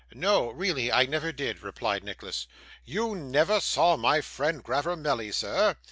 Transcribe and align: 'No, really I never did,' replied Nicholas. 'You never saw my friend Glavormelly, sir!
'No, 0.15 0.49
really 0.49 0.91
I 0.91 1.05
never 1.05 1.31
did,' 1.31 1.61
replied 1.61 2.03
Nicholas. 2.03 2.47
'You 2.83 3.13
never 3.15 3.59
saw 3.59 3.97
my 3.97 4.19
friend 4.21 4.63
Glavormelly, 4.63 5.31
sir! 5.31 5.75